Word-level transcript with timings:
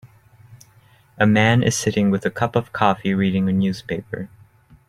A 1.19 1.27
man 1.27 1.61
is 1.61 1.77
sitting 1.77 2.09
with 2.09 2.25
a 2.25 2.31
cup 2.31 2.55
of 2.55 2.73
coffee 2.73 3.13
reading 3.13 3.47
a 3.47 3.53
newspaper 3.53 4.29